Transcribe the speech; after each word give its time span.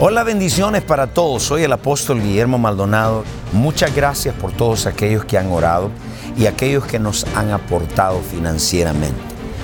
Hola, 0.00 0.24
bendiciones 0.24 0.82
para 0.82 1.06
todos. 1.06 1.44
Soy 1.44 1.62
el 1.62 1.72
apóstol 1.72 2.20
Guillermo 2.20 2.58
Maldonado. 2.58 3.22
Muchas 3.52 3.94
gracias 3.94 4.34
por 4.34 4.50
todos 4.50 4.86
aquellos 4.86 5.24
que 5.24 5.38
han 5.38 5.52
orado 5.52 5.88
y 6.36 6.46
aquellos 6.46 6.84
que 6.84 6.98
nos 6.98 7.24
han 7.36 7.52
aportado 7.52 8.20
financieramente. 8.20 9.20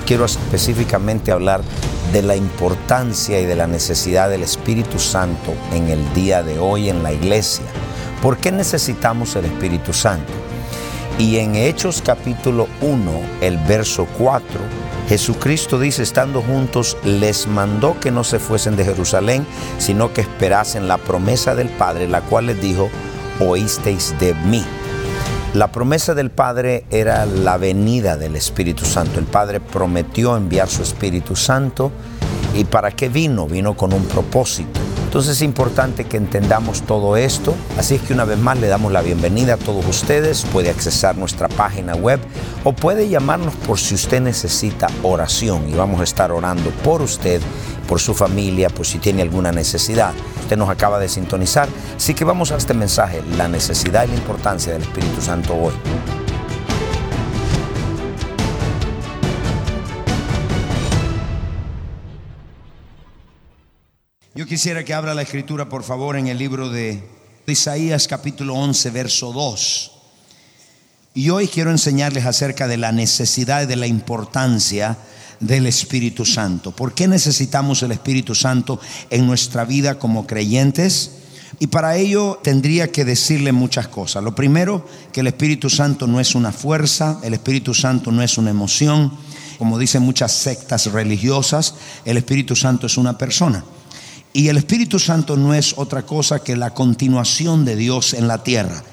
Quiero 0.06 0.25
específicamente 0.25 1.33
hablar 1.33 1.62
de 2.12 2.23
la 2.23 2.36
importancia 2.36 3.41
y 3.41 3.45
de 3.45 3.56
la 3.56 3.67
necesidad 3.67 4.31
del 4.31 4.45
Espíritu 4.45 5.01
Santo 5.01 5.53
en 5.73 5.89
el 5.89 6.14
día 6.14 6.45
de 6.45 6.61
hoy 6.61 6.91
en 6.91 7.03
la 7.03 7.12
iglesia. 7.12 7.64
¿Por 8.23 8.36
qué 8.36 8.53
necesitamos 8.53 9.34
el 9.34 9.47
Espíritu 9.47 9.92
Santo? 9.92 10.33
Y 11.19 11.39
en 11.39 11.56
Hechos 11.56 12.03
capítulo 12.06 12.69
1, 12.83 13.20
el 13.41 13.58
verso 13.58 14.06
4, 14.17 14.47
Jesucristo 15.11 15.80
dice, 15.80 16.05
estando 16.05 16.41
juntos, 16.41 16.97
les 17.03 17.48
mandó 17.48 17.98
que 17.98 18.12
no 18.12 18.22
se 18.22 18.39
fuesen 18.39 18.77
de 18.77 18.84
Jerusalén, 18.84 19.44
sino 19.78 20.12
que 20.12 20.20
esperasen 20.20 20.86
la 20.86 20.98
promesa 20.98 21.56
del 21.56 21.69
Padre, 21.69 22.06
la 22.06 22.20
cual 22.20 22.47
les 22.47 22.62
dijo, 22.62 22.89
oísteis 23.41 24.14
de 24.20 24.34
mí. 24.34 24.64
La 25.52 25.72
promesa 25.72 26.14
del 26.14 26.30
Padre 26.30 26.84
era 26.91 27.27
la 27.27 27.56
venida 27.56 28.17
del 28.17 28.36
Espíritu 28.36 28.84
Santo. 28.84 29.19
El 29.19 29.27
Padre 29.27 29.58
prometió 29.58 30.36
enviar 30.36 30.69
su 30.69 30.84
Espíritu 30.84 31.34
Santo. 31.34 31.91
¿Y 32.55 32.62
para 32.62 32.92
qué 32.92 33.08
vino? 33.08 33.48
Vino 33.48 33.77
con 33.77 33.92
un 33.92 34.05
propósito. 34.05 34.78
Entonces 35.11 35.39
es 35.39 35.42
importante 35.42 36.05
que 36.05 36.16
entendamos 36.16 36.83
todo 36.83 37.16
esto. 37.16 37.56
Así 37.77 37.97
es 37.97 38.00
que 38.00 38.12
una 38.12 38.25
vez 38.25 38.39
más 38.39 38.61
le 38.61 38.69
damos 38.69 38.92
la 38.92 39.03
bienvenida 39.03 39.55
a 39.55 39.56
todos 39.56 39.84
ustedes. 39.84 40.47
Puede 40.52 40.70
accesar 40.70 41.19
nuestra 41.19 41.48
página 41.48 41.97
web 41.97 42.20
o 42.62 42.72
puede 42.72 43.08
llamarnos 43.08 43.52
por 43.67 43.80
si 43.80 43.97
usted 43.97 44.20
necesita 44.20 44.86
oración. 45.02 45.69
Y 45.69 45.75
vamos 45.75 46.00
a 46.00 46.05
estar 46.05 46.30
orando 46.30 46.70
por 46.84 47.02
usted, 47.02 47.42
por 47.89 47.98
su 47.98 48.14
familia, 48.14 48.70
por 48.70 48.86
si 48.86 49.00
tiene 49.00 49.22
alguna 49.22 49.50
necesidad. 49.50 50.12
Usted 50.42 50.56
nos 50.56 50.70
acaba 50.70 51.00
de 51.00 51.08
sintonizar. 51.08 51.69
Así 51.97 52.14
que 52.14 52.24
vamos 52.24 52.52
a 52.52 52.56
este 52.56 52.72
mensaje, 52.72 53.20
la 53.36 53.48
necesidad 53.48 54.05
y 54.05 54.12
la 54.12 54.14
importancia 54.14 54.72
del 54.72 54.83
Espíritu 54.83 55.20
Santo 55.20 55.56
hoy. 55.56 55.72
Quisiera 64.50 64.83
que 64.83 64.92
abra 64.92 65.14
la 65.14 65.22
escritura, 65.22 65.68
por 65.68 65.84
favor, 65.84 66.16
en 66.16 66.27
el 66.27 66.36
libro 66.36 66.70
de 66.70 67.00
Isaías 67.46 68.08
capítulo 68.08 68.56
11, 68.56 68.90
verso 68.90 69.33
2. 69.33 69.92
Y 71.14 71.30
hoy 71.30 71.46
quiero 71.46 71.70
enseñarles 71.70 72.27
acerca 72.27 72.66
de 72.66 72.77
la 72.77 72.90
necesidad 72.90 73.62
y 73.62 73.66
de 73.66 73.77
la 73.77 73.86
importancia 73.86 74.98
del 75.38 75.68
Espíritu 75.68 76.27
Santo. 76.27 76.72
¿Por 76.72 76.94
qué 76.94 77.06
necesitamos 77.06 77.84
el 77.84 77.92
Espíritu 77.92 78.34
Santo 78.34 78.80
en 79.08 79.24
nuestra 79.24 79.64
vida 79.64 80.00
como 80.00 80.27
creyentes? 80.27 81.12
Y 81.61 81.68
para 81.68 81.96
ello 81.96 82.40
tendría 82.42 82.90
que 82.90 83.05
decirle 83.05 83.52
muchas 83.52 83.86
cosas. 83.86 84.24
Lo 84.24 84.34
primero, 84.34 84.84
que 85.12 85.20
el 85.20 85.28
Espíritu 85.28 85.70
Santo 85.70 86.08
no 86.08 86.18
es 86.18 86.34
una 86.34 86.50
fuerza, 86.50 87.20
el 87.22 87.34
Espíritu 87.34 87.72
Santo 87.72 88.11
no 88.11 88.20
es 88.20 88.36
una 88.36 88.50
emoción. 88.50 89.12
Como 89.58 89.78
dicen 89.78 90.02
muchas 90.02 90.32
sectas 90.32 90.86
religiosas, 90.86 91.77
el 92.05 92.17
Espíritu 92.17 92.56
Santo 92.56 92.88
es 92.88 92.96
una 92.96 93.17
persona. 93.17 93.64
Y 94.33 94.48
el 94.48 94.58
Espíritu 94.58 95.01
Santo 95.01 95.36
no 95.36 95.55
es 95.55 95.74
otra 95.77 96.02
cosa 96.02 96.39
que 96.39 96.57
la 96.57 96.73
continuación 96.73 97.64
de 97.64 97.74
Dios 97.74 98.14
en 98.14 98.29
la 98.29 98.45
tierra. 98.45 98.85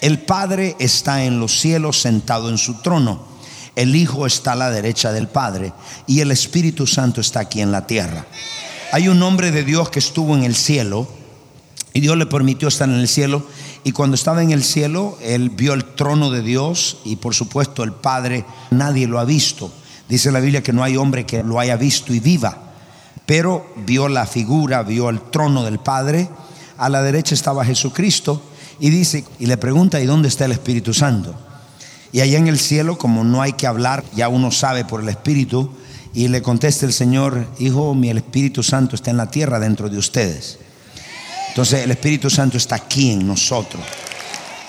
El 0.00 0.20
Padre 0.20 0.74
está 0.78 1.24
en 1.24 1.38
los 1.38 1.60
cielos 1.60 2.00
sentado 2.00 2.48
en 2.48 2.56
su 2.56 2.80
trono. 2.80 3.26
El 3.74 3.94
Hijo 3.94 4.26
está 4.26 4.52
a 4.52 4.56
la 4.56 4.70
derecha 4.70 5.12
del 5.12 5.28
Padre 5.28 5.74
y 6.06 6.20
el 6.20 6.30
Espíritu 6.30 6.86
Santo 6.86 7.20
está 7.20 7.40
aquí 7.40 7.60
en 7.60 7.72
la 7.72 7.86
tierra. 7.86 8.26
Hay 8.90 9.08
un 9.08 9.22
hombre 9.22 9.50
de 9.50 9.64
Dios 9.64 9.90
que 9.90 9.98
estuvo 9.98 10.34
en 10.34 10.44
el 10.44 10.54
cielo 10.54 11.06
y 11.92 12.00
Dios 12.00 12.16
le 12.16 12.24
permitió 12.24 12.68
estar 12.68 12.88
en 12.88 12.94
el 12.94 13.08
cielo 13.08 13.46
y 13.84 13.92
cuando 13.92 14.14
estaba 14.14 14.42
en 14.42 14.50
el 14.50 14.64
cielo 14.64 15.18
él 15.20 15.50
vio 15.50 15.74
el 15.74 15.84
trono 15.84 16.30
de 16.30 16.40
Dios 16.40 16.98
y 17.04 17.16
por 17.16 17.34
supuesto 17.34 17.82
el 17.82 17.92
Padre 17.92 18.46
nadie 18.70 19.06
lo 19.06 19.18
ha 19.18 19.26
visto. 19.26 19.70
Dice 20.08 20.32
la 20.32 20.40
Biblia 20.40 20.62
que 20.62 20.72
no 20.72 20.82
hay 20.82 20.96
hombre 20.96 21.26
que 21.26 21.42
lo 21.42 21.60
haya 21.60 21.76
visto 21.76 22.14
y 22.14 22.20
viva 22.20 22.65
pero 23.26 23.66
vio 23.84 24.08
la 24.08 24.24
figura, 24.24 24.82
vio 24.84 25.10
el 25.10 25.20
trono 25.20 25.64
del 25.64 25.78
Padre. 25.78 26.28
A 26.78 26.88
la 26.88 27.02
derecha 27.02 27.34
estaba 27.34 27.64
Jesucristo 27.64 28.40
y 28.78 28.90
dice, 28.90 29.24
y 29.38 29.46
le 29.46 29.56
pregunta, 29.56 30.00
¿y 30.00 30.06
dónde 30.06 30.28
está 30.28 30.44
el 30.44 30.52
Espíritu 30.52 30.94
Santo? 30.94 31.34
Y 32.12 32.20
allá 32.20 32.38
en 32.38 32.46
el 32.46 32.58
cielo, 32.58 32.96
como 32.96 33.24
no 33.24 33.42
hay 33.42 33.54
que 33.54 33.66
hablar, 33.66 34.04
ya 34.14 34.28
uno 34.28 34.50
sabe 34.50 34.84
por 34.84 35.00
el 35.00 35.08
Espíritu, 35.08 35.70
y 36.14 36.28
le 36.28 36.40
contesta 36.40 36.86
el 36.86 36.94
Señor, 36.94 37.46
Hijo, 37.58 37.94
mi 37.94 38.08
Espíritu 38.08 38.62
Santo 38.62 38.94
está 38.96 39.10
en 39.10 39.18
la 39.18 39.30
tierra 39.30 39.58
dentro 39.58 39.90
de 39.90 39.98
ustedes. 39.98 40.58
Entonces 41.48 41.84
el 41.84 41.90
Espíritu 41.90 42.30
Santo 42.30 42.56
está 42.56 42.76
aquí 42.76 43.10
en 43.10 43.26
nosotros. 43.26 43.82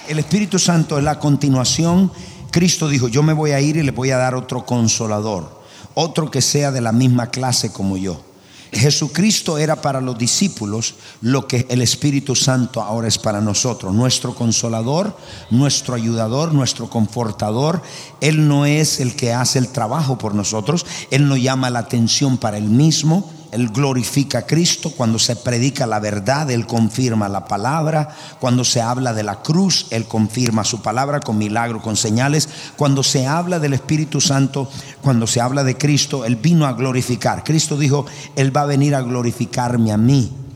El 0.10 0.20
Espíritu 0.20 0.60
Santo 0.60 0.98
es 0.98 1.04
la 1.04 1.20
continuación. 1.20 2.12
Cristo 2.52 2.90
dijo, 2.90 3.08
yo 3.08 3.24
me 3.24 3.34
voy 3.34 3.52
a 3.52 3.62
ir 3.62 3.78
y 3.78 3.84
le 3.84 3.92
voy 3.92 4.12
a 4.12 4.18
dar 4.18 4.36
otro 4.36 4.66
consolador, 4.66 5.62
otro 5.94 6.32
que 6.32 6.42
sea 6.42 6.72
de 6.72 6.82
la 6.82 6.92
misma 6.92 7.30
clase 7.30 7.72
como 7.72 7.96
yo. 7.98 8.27
Jesucristo 8.72 9.58
era 9.58 9.82
para 9.82 10.02
los 10.02 10.18
discípulos 10.18 10.96
lo 11.22 11.48
que 11.48 11.66
el 11.70 11.82
Espíritu 11.82 12.36
Santo 12.36 12.82
ahora 12.82 13.08
es 13.08 13.18
para 13.18 13.42
nosotros, 13.42 13.94
nuestro 13.94 14.36
consolador, 14.36 15.18
nuestro 15.50 15.96
ayudador, 15.96 16.54
nuestro 16.54 16.90
confortador. 16.90 17.82
Él 18.22 18.48
no 18.48 18.66
es 18.66 19.00
el 19.00 19.16
que 19.16 19.34
hace 19.34 19.60
el 19.60 19.70
trabajo 19.70 20.18
por 20.18 20.36
nosotros, 20.36 20.86
Él 21.12 21.28
no 21.28 21.38
llama 21.38 21.70
la 21.70 21.80
atención 21.80 22.38
para 22.38 22.58
Él 22.58 22.66
mismo, 22.66 23.32
él 23.52 23.70
glorifica 23.70 24.40
a 24.40 24.46
Cristo. 24.46 24.92
Cuando 24.92 25.20
se 25.20 25.36
predica 25.36 25.88
la 25.88 26.00
verdad, 26.00 26.52
Él 26.52 26.68
confirma 26.68 27.30
la 27.30 27.46
palabra. 27.46 28.10
Cuando 28.40 28.64
se 28.64 28.82
habla 28.82 29.14
de 29.14 29.24
la 29.24 29.42
cruz, 29.42 29.88
Él 29.90 30.06
confirma 30.06 30.64
su 30.64 30.82
palabra 30.82 31.20
con 31.22 31.38
milagro, 31.38 31.82
con 31.82 31.96
señales. 31.96 32.50
Cuando 32.76 33.04
se 33.04 33.26
habla 33.26 33.60
del 33.60 33.74
Espíritu 33.74 34.22
Santo, 34.22 34.70
cuando 35.02 35.28
se 35.28 35.42
habla 35.42 35.64
de 35.64 35.78
Cristo, 35.78 36.26
Él 36.26 36.36
vino 36.36 36.66
a 36.66 36.74
glorificar. 36.74 37.44
Cristo 37.44 37.78
dijo, 37.78 38.06
Él 38.36 38.56
va 38.56 38.62
a 38.62 38.66
venir 38.68 38.96
a 38.96 39.02
glorificarme 39.02 39.92
a 39.92 39.98
mí 39.98 40.47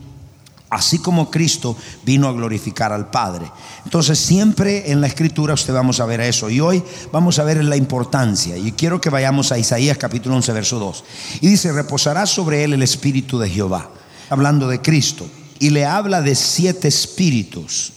así 0.72 1.00
como 1.00 1.30
Cristo 1.30 1.76
vino 2.02 2.26
a 2.26 2.32
glorificar 2.32 2.92
al 2.92 3.10
Padre. 3.10 3.44
Entonces 3.84 4.18
siempre 4.18 4.90
en 4.90 5.02
la 5.02 5.06
escritura 5.06 5.52
usted 5.52 5.74
vamos 5.74 6.00
a 6.00 6.06
ver 6.06 6.22
eso. 6.22 6.48
Y 6.48 6.60
hoy 6.60 6.82
vamos 7.12 7.38
a 7.38 7.44
ver 7.44 7.62
la 7.62 7.76
importancia. 7.76 8.56
Y 8.56 8.72
quiero 8.72 8.98
que 8.98 9.10
vayamos 9.10 9.52
a 9.52 9.58
Isaías 9.58 9.98
capítulo 9.98 10.34
11, 10.36 10.52
verso 10.52 10.78
2. 10.78 11.04
Y 11.42 11.48
dice, 11.48 11.72
reposará 11.72 12.24
sobre 12.24 12.64
él 12.64 12.72
el 12.72 12.82
espíritu 12.82 13.38
de 13.38 13.50
Jehová, 13.50 13.90
hablando 14.30 14.66
de 14.66 14.80
Cristo. 14.80 15.28
Y 15.58 15.70
le 15.70 15.84
habla 15.84 16.22
de 16.22 16.34
siete 16.34 16.88
espíritus. 16.88 17.92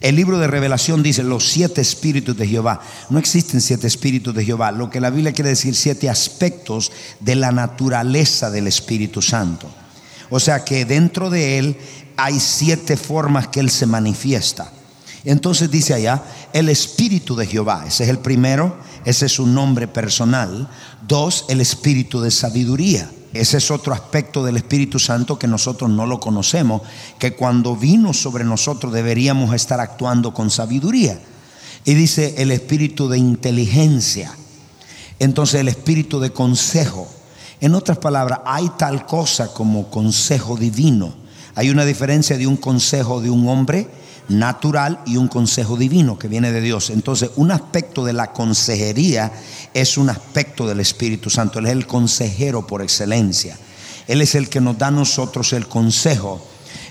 El 0.00 0.16
libro 0.16 0.38
de 0.40 0.48
revelación 0.48 1.04
dice 1.04 1.22
los 1.22 1.48
siete 1.48 1.80
espíritus 1.80 2.36
de 2.36 2.48
Jehová. 2.48 2.80
No 3.08 3.20
existen 3.20 3.60
siete 3.60 3.86
espíritus 3.86 4.34
de 4.34 4.44
Jehová. 4.44 4.72
Lo 4.72 4.90
que 4.90 5.00
la 5.00 5.10
Biblia 5.10 5.32
quiere 5.32 5.50
decir, 5.50 5.76
siete 5.76 6.10
aspectos 6.10 6.90
de 7.20 7.36
la 7.36 7.52
naturaleza 7.52 8.50
del 8.50 8.66
Espíritu 8.66 9.22
Santo. 9.22 9.68
O 10.30 10.40
sea 10.40 10.64
que 10.64 10.84
dentro 10.84 11.30
de 11.30 11.58
él 11.58 11.76
hay 12.16 12.40
siete 12.40 12.96
formas 12.96 13.48
que 13.48 13.60
Él 13.60 13.70
se 13.70 13.86
manifiesta. 13.86 14.72
Entonces 15.24 15.70
dice 15.70 15.92
allá, 15.92 16.22
el 16.52 16.68
Espíritu 16.68 17.34
de 17.36 17.46
Jehová, 17.46 17.84
ese 17.86 18.04
es 18.04 18.10
el 18.10 18.18
primero, 18.18 18.76
ese 19.04 19.26
es 19.26 19.32
su 19.32 19.46
nombre 19.46 19.88
personal. 19.88 20.68
Dos, 21.06 21.44
el 21.48 21.60
Espíritu 21.60 22.20
de 22.20 22.30
sabiduría. 22.30 23.10
Ese 23.32 23.58
es 23.58 23.70
otro 23.70 23.92
aspecto 23.92 24.44
del 24.44 24.56
Espíritu 24.56 24.98
Santo 24.98 25.38
que 25.38 25.48
nosotros 25.48 25.90
no 25.90 26.06
lo 26.06 26.20
conocemos, 26.20 26.82
que 27.18 27.34
cuando 27.34 27.76
vino 27.76 28.14
sobre 28.14 28.44
nosotros 28.44 28.92
deberíamos 28.92 29.52
estar 29.54 29.80
actuando 29.80 30.32
con 30.32 30.48
sabiduría. 30.50 31.20
Y 31.84 31.94
dice 31.94 32.36
el 32.38 32.50
Espíritu 32.50 33.08
de 33.08 33.18
inteligencia. 33.18 34.32
Entonces 35.18 35.60
el 35.60 35.68
espíritu 35.68 36.20
de 36.20 36.30
consejo. 36.30 37.08
En 37.60 37.74
otras 37.74 37.98
palabras, 37.98 38.40
hay 38.44 38.70
tal 38.78 39.06
cosa 39.06 39.52
como 39.52 39.90
consejo 39.90 40.56
divino. 40.56 41.14
Hay 41.54 41.70
una 41.70 41.84
diferencia 41.84 42.36
de 42.36 42.46
un 42.46 42.56
consejo 42.56 43.20
de 43.20 43.30
un 43.30 43.48
hombre 43.48 43.88
natural 44.28 45.00
y 45.06 45.16
un 45.16 45.28
consejo 45.28 45.76
divino 45.76 46.18
que 46.18 46.28
viene 46.28 46.52
de 46.52 46.60
Dios. 46.60 46.90
Entonces, 46.90 47.30
un 47.36 47.50
aspecto 47.50 48.04
de 48.04 48.12
la 48.12 48.32
consejería 48.32 49.32
es 49.72 49.96
un 49.96 50.10
aspecto 50.10 50.66
del 50.66 50.80
Espíritu 50.80 51.30
Santo. 51.30 51.58
Él 51.58 51.66
es 51.66 51.72
el 51.72 51.86
consejero 51.86 52.66
por 52.66 52.82
excelencia. 52.82 53.56
Él 54.06 54.20
es 54.20 54.34
el 54.34 54.48
que 54.48 54.60
nos 54.60 54.78
da 54.78 54.88
a 54.88 54.92
nosotros 54.92 55.52
el 55.52 55.66
consejo 55.66 56.40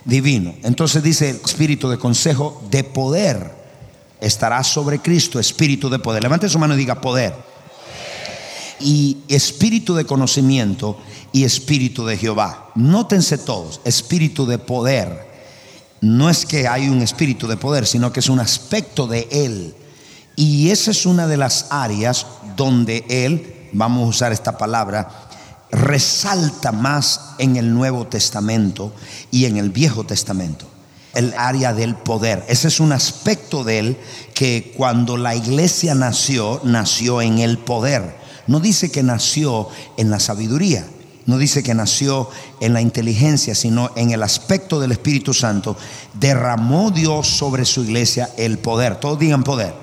divino. 0.04 0.54
Entonces 0.64 1.04
dice 1.04 1.30
el 1.30 1.42
espíritu 1.44 1.90
de 1.90 1.98
consejo 1.98 2.62
de 2.70 2.84
poder 2.84 3.52
estará 4.22 4.64
sobre 4.64 5.00
Cristo, 5.00 5.40
espíritu 5.40 5.90
de 5.90 6.00
poder. 6.00 6.24
Levante 6.24 6.50
su 6.50 6.60
mano 6.60 6.76
y 6.76 6.78
diga 6.78 7.02
poder. 7.02 7.36
Y 8.80 9.18
espíritu 9.28 9.96
de 9.96 10.06
conocimiento 10.06 10.98
y 11.32 11.44
espíritu 11.44 12.06
de 12.06 12.18
Jehová. 12.18 12.72
Nótense 12.76 13.38
todos, 13.38 13.82
espíritu 13.86 14.46
de 14.46 14.58
poder. 14.58 15.34
No 16.02 16.30
es 16.30 16.46
que 16.46 16.68
hay 16.68 16.88
un 16.88 17.02
espíritu 17.02 17.48
de 17.48 17.58
poder, 17.58 17.88
sino 17.88 18.12
que 18.12 18.20
es 18.20 18.30
un 18.30 18.40
aspecto 18.40 19.08
de 19.08 19.28
Él. 19.32 19.76
Y 20.36 20.70
esa 20.70 20.92
es 20.92 21.06
una 21.06 21.28
de 21.28 21.38
las 21.38 21.68
áreas 21.70 22.26
donde 22.56 23.06
Él, 23.10 23.70
vamos 23.74 24.04
a 24.04 24.10
usar 24.10 24.32
esta 24.32 24.58
palabra, 24.58 25.26
resalta 25.72 26.72
más 26.72 27.36
en 27.38 27.58
el 27.58 27.74
Nuevo 27.74 28.08
Testamento 28.08 28.94
y 29.32 29.46
en 29.46 29.58
el 29.58 29.70
Viejo 29.70 30.06
Testamento. 30.06 30.66
El 31.14 31.34
área 31.38 31.74
del 31.74 31.96
poder. 31.96 32.44
Ese 32.48 32.68
es 32.68 32.80
un 32.80 32.92
aspecto 32.92 33.64
de 33.64 33.80
él 33.80 33.98
que 34.34 34.74
cuando 34.76 35.16
la 35.16 35.34
iglesia 35.34 35.96
nació, 35.96 36.60
nació 36.64 37.22
en 37.22 37.40
el 37.40 37.58
poder. 37.58 38.25
No 38.48 38.60
dice 38.60 38.92
que 38.92 39.04
nació 39.04 39.68
en 39.98 40.10
la 40.10 40.20
sabiduría, 40.20 40.86
no 41.26 41.38
dice 41.40 41.64
que 41.64 41.74
nació 41.74 42.30
en 42.60 42.74
la 42.74 42.82
inteligencia, 42.82 43.56
sino 43.56 43.92
en 43.96 44.12
el 44.12 44.22
aspecto 44.22 44.80
del 44.80 44.92
Espíritu 44.92 45.34
Santo. 45.34 45.76
Derramó 46.14 46.92
Dios 46.92 47.28
sobre 47.28 47.66
su 47.66 47.84
iglesia 47.84 48.30
el 48.38 48.60
poder. 48.60 48.98
Todos 49.00 49.18
digan 49.18 49.44
poder. 49.44 49.74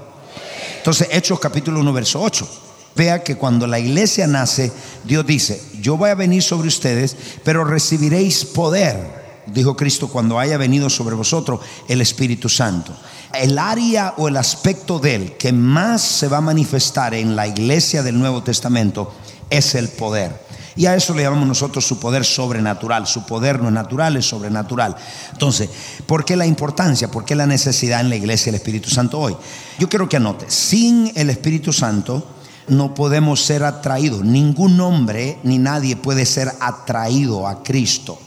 Entonces, 0.79 1.09
Hechos 1.11 1.41
capítulo 1.41 1.81
1, 1.81 1.93
verso 1.93 2.21
8. 2.21 2.49
Vea 2.95 3.25
que 3.25 3.37
cuando 3.37 3.67
la 3.67 3.79
iglesia 3.79 4.27
nace, 4.27 4.71
Dios 5.05 5.27
dice, 5.27 5.61
yo 5.81 5.97
voy 5.97 6.11
a 6.11 6.15
venir 6.15 6.43
sobre 6.43 6.69
ustedes, 6.69 7.17
pero 7.43 7.65
recibiréis 7.65 8.45
poder, 8.45 9.22
dijo 9.47 9.77
Cristo, 9.77 10.09
cuando 10.09 10.39
haya 10.39 10.57
venido 10.57 10.89
sobre 10.91 11.15
vosotros 11.15 11.61
el 11.89 12.01
Espíritu 12.01 12.49
Santo. 12.49 12.93
El 13.35 13.59
área 13.59 14.15
o 14.19 14.29
el 14.29 14.37
aspecto 14.37 14.99
de 14.99 15.15
él 15.15 15.37
que 15.39 15.53
más 15.53 16.03
se 16.03 16.29
va 16.29 16.39
a 16.39 16.43
manifestar 16.43 17.15
en 17.15 17.35
la 17.35 17.47
iglesia 17.47 18.03
del 18.03 18.19
Nuevo 18.19 18.43
Testamento 18.43 19.13
es 19.49 19.75
el 19.75 19.89
poder. 19.89 20.53
Y 20.75 20.87
a 20.87 20.95
eso 20.95 21.15
le 21.15 21.23
llamamos 21.23 21.47
nosotros 21.47 21.87
su 21.87 21.99
poder 21.99 22.25
sobrenatural. 22.25 23.07
Su 23.07 23.27
poder 23.27 23.61
no 23.61 23.69
es 23.69 23.75
natural, 23.75 24.17
es 24.17 24.27
sobrenatural. 24.27 24.97
Entonces, 25.33 25.69
¿por 26.07 26.25
qué 26.25 26.37
la 26.37 26.47
importancia? 26.47 27.11
¿Por 27.11 27.25
qué 27.25 27.35
la 27.35 27.47
necesidad 27.47 28.01
en 28.01 28.09
la 28.09 28.17
iglesia 28.17 28.47
del 28.47 28.61
Espíritu 28.61 28.89
Santo 28.89 29.19
hoy? 29.19 29.37
Yo 29.79 29.89
quiero 29.89 30.09
que 30.09 30.17
anote, 30.17 30.47
sin 30.49 31.13
el 31.15 31.31
Espíritu 31.31 31.73
Santo, 31.73 32.27
no 32.69 32.95
podemos 32.95 33.45
ser 33.45 33.65
atraídos. 33.65 34.25
Ningún 34.25 34.81
hombre 34.81 35.39
ni 35.43 35.59
nadie 35.59 35.97
puede 35.97 36.25
ser 36.25 36.53
atraído 36.61 37.47
a 37.47 37.63
Cristo. 37.63 38.19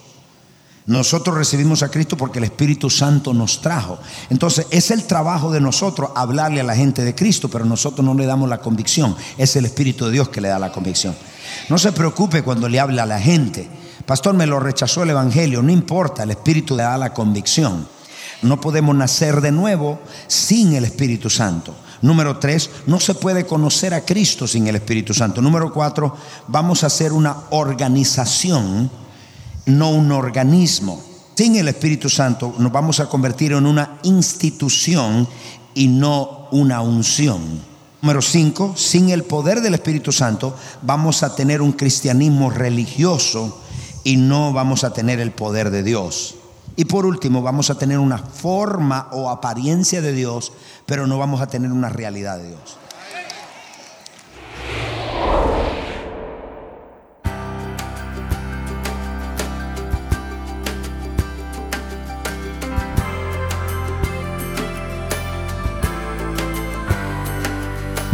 Nosotros 0.87 1.35
recibimos 1.35 1.81
a 1.81 1.89
Cristo 1.89 2.15
porque 2.15 2.37
el 2.37 2.45
Espíritu 2.45 2.91
Santo 2.91 3.33
nos 3.33 3.59
trajo. 3.59 3.97
Entonces 4.29 4.67
es 4.69 4.91
el 4.91 5.05
trabajo 5.05 5.51
de 5.51 5.59
nosotros 5.59 6.11
hablarle 6.15 6.61
a 6.61 6.63
la 6.63 6.75
gente 6.75 7.03
de 7.03 7.15
Cristo, 7.15 7.49
pero 7.49 7.65
nosotros 7.65 8.05
no 8.05 8.13
le 8.13 8.27
damos 8.27 8.47
la 8.49 8.59
convicción. 8.59 9.15
Es 9.37 9.55
el 9.55 9.65
Espíritu 9.65 10.05
de 10.05 10.11
Dios 10.11 10.29
que 10.29 10.41
le 10.41 10.49
da 10.49 10.59
la 10.59 10.71
convicción. 10.71 11.15
No 11.69 11.79
se 11.79 11.91
preocupe 11.91 12.43
cuando 12.43 12.69
le 12.69 12.79
hable 12.79 13.01
a 13.01 13.05
la 13.07 13.19
gente. 13.19 13.67
Pastor, 14.05 14.35
me 14.35 14.45
lo 14.45 14.59
rechazó 14.59 15.01
el 15.01 15.09
Evangelio. 15.09 15.63
No 15.63 15.71
importa, 15.71 16.21
el 16.21 16.31
Espíritu 16.31 16.75
le 16.75 16.83
da 16.83 16.97
la 16.99 17.13
convicción. 17.13 17.87
No 18.43 18.61
podemos 18.61 18.95
nacer 18.95 19.41
de 19.41 19.51
nuevo 19.51 19.99
sin 20.27 20.75
el 20.75 20.85
Espíritu 20.85 21.31
Santo. 21.31 21.73
Número 22.03 22.37
tres, 22.37 22.69
no 22.85 22.99
se 22.99 23.15
puede 23.15 23.47
conocer 23.47 23.95
a 23.95 24.01
Cristo 24.01 24.45
sin 24.45 24.67
el 24.67 24.75
Espíritu 24.75 25.15
Santo. 25.15 25.41
Número 25.41 25.73
cuatro, 25.73 26.15
vamos 26.47 26.83
a 26.83 26.87
hacer 26.87 27.11
una 27.11 27.35
organización, 27.49 28.91
no 29.65 29.91
un 29.91 30.11
organismo. 30.11 31.01
Sin 31.35 31.55
el 31.55 31.67
Espíritu 31.67 32.09
Santo 32.09 32.55
nos 32.59 32.71
vamos 32.71 32.99
a 32.99 33.09
convertir 33.09 33.53
en 33.53 33.65
una 33.65 33.99
institución 34.03 35.27
y 35.73 35.87
no 35.87 36.47
una 36.51 36.81
unción. 36.81 37.75
Número 38.01 38.21
cinco, 38.21 38.73
sin 38.77 39.09
el 39.09 39.23
poder 39.23 39.61
del 39.61 39.73
Espíritu 39.73 40.11
Santo 40.11 40.55
vamos 40.81 41.23
a 41.23 41.35
tener 41.35 41.61
un 41.61 41.73
cristianismo 41.73 42.49
religioso 42.49 43.61
y 44.03 44.17
no 44.17 44.53
vamos 44.53 44.83
a 44.83 44.93
tener 44.93 45.19
el 45.19 45.31
poder 45.31 45.71
de 45.71 45.83
Dios. 45.83 46.35
Y 46.77 46.85
por 46.85 47.05
último, 47.05 47.41
vamos 47.41 47.69
a 47.69 47.77
tener 47.77 47.99
una 47.99 48.17
forma 48.17 49.09
o 49.11 49.29
apariencia 49.29 50.01
de 50.01 50.11
Dios, 50.11 50.51
pero 50.85 51.07
no 51.07 51.17
vamos 51.17 51.41
a 51.41 51.47
tener 51.47 51.71
una 51.71 51.89
realidad 51.89 52.37
de 52.37 52.49
Dios. 52.49 52.77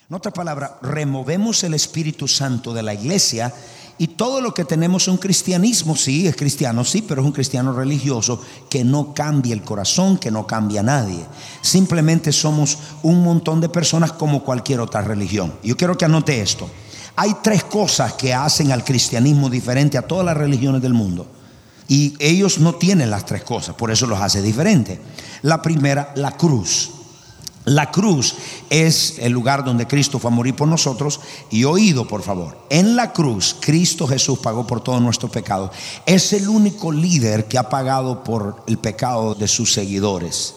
En 0.09 0.17
otras 0.17 0.33
palabras, 0.35 0.73
removemos 0.83 1.63
el 1.63 1.73
Espíritu 1.73 2.27
Santo 2.27 2.71
de 2.73 2.83
la 2.83 2.93
iglesia 2.93 3.51
y 3.97 4.07
todo 4.07 4.41
lo 4.41 4.53
que 4.53 4.65
tenemos 4.65 5.03
es 5.03 5.07
un 5.09 5.17
cristianismo, 5.17 5.95
sí, 5.95 6.27
es 6.27 6.35
cristiano, 6.35 6.83
sí, 6.83 7.03
pero 7.07 7.21
es 7.21 7.27
un 7.27 7.31
cristiano 7.31 7.73
religioso 7.73 8.41
que 8.69 8.83
no 8.83 9.13
cambia 9.13 9.53
el 9.53 9.61
corazón, 9.61 10.17
que 10.17 10.31
no 10.31 10.47
cambia 10.47 10.79
a 10.79 10.83
nadie. 10.83 11.23
Simplemente 11.61 12.31
somos 12.31 12.77
un 13.03 13.23
montón 13.23 13.61
de 13.61 13.69
personas 13.69 14.11
como 14.11 14.43
cualquier 14.43 14.79
otra 14.79 15.01
religión. 15.01 15.53
Yo 15.63 15.77
quiero 15.77 15.97
que 15.97 16.05
anote 16.05 16.41
esto. 16.41 16.67
Hay 17.15 17.35
tres 17.43 17.63
cosas 17.63 18.13
que 18.13 18.33
hacen 18.33 18.71
al 18.71 18.83
cristianismo 18.83 19.49
diferente 19.49 19.99
a 19.99 20.07
todas 20.07 20.25
las 20.25 20.37
religiones 20.37 20.81
del 20.81 20.93
mundo. 20.93 21.27
Y 21.87 22.15
ellos 22.17 22.57
no 22.57 22.75
tienen 22.75 23.11
las 23.11 23.25
tres 23.25 23.43
cosas, 23.43 23.75
por 23.75 23.91
eso 23.91 24.07
los 24.07 24.19
hace 24.19 24.41
diferente. 24.41 24.99
La 25.43 25.61
primera, 25.61 26.11
la 26.15 26.31
cruz. 26.31 26.92
La 27.65 27.91
cruz 27.91 28.35
es 28.69 29.19
el 29.19 29.31
lugar 29.31 29.63
donde 29.63 29.87
Cristo 29.87 30.19
fue 30.19 30.29
a 30.29 30.33
morir 30.33 30.55
por 30.55 30.67
nosotros. 30.67 31.21
Y 31.49 31.63
oído, 31.63 32.05
por 32.05 32.21
favor, 32.21 32.57
en 32.69 32.95
la 32.95 33.13
cruz 33.13 33.55
Cristo 33.59 34.05
Jesús 34.05 34.39
pagó 34.39 34.67
por 34.67 34.81
todos 34.81 35.01
nuestros 35.01 35.31
pecados. 35.31 35.71
Es 36.05 36.33
el 36.33 36.49
único 36.49 36.91
líder 36.91 37.45
que 37.45 37.57
ha 37.57 37.69
pagado 37.69 38.23
por 38.23 38.63
el 38.67 38.77
pecado 38.77 39.33
de 39.33 39.47
sus 39.47 39.71
seguidores. 39.71 40.55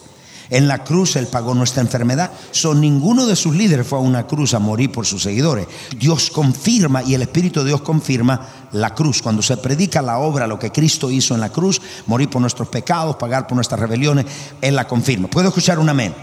En 0.49 0.67
la 0.67 0.83
cruz 0.83 1.15
Él 1.15 1.27
pagó 1.27 1.53
nuestra 1.53 1.81
enfermedad. 1.81 2.31
Son 2.51 2.81
ninguno 2.81 3.25
de 3.25 3.35
sus 3.35 3.55
líderes 3.55 3.87
fue 3.87 3.99
a 3.99 4.01
una 4.01 4.27
cruz 4.27 4.53
a 4.53 4.59
morir 4.59 4.91
por 4.91 5.05
sus 5.05 5.23
seguidores. 5.23 5.67
Dios 5.97 6.29
confirma 6.29 7.03
y 7.03 7.13
el 7.13 7.21
Espíritu 7.21 7.61
de 7.61 7.67
Dios 7.67 7.81
confirma 7.81 8.67
la 8.73 8.93
cruz. 8.93 9.21
Cuando 9.21 9.41
se 9.41 9.57
predica 9.57 10.01
la 10.01 10.19
obra, 10.19 10.47
lo 10.47 10.59
que 10.59 10.71
Cristo 10.71 11.09
hizo 11.09 11.33
en 11.33 11.41
la 11.41 11.49
cruz, 11.49 11.81
morir 12.05 12.29
por 12.29 12.41
nuestros 12.41 12.67
pecados, 12.67 13.15
pagar 13.15 13.47
por 13.47 13.55
nuestras 13.55 13.79
rebeliones, 13.79 14.25
Él 14.61 14.75
la 14.75 14.87
confirma. 14.87 15.29
¿Puedo 15.29 15.49
escuchar 15.49 15.79
un 15.79 15.89
amén? 15.89 16.13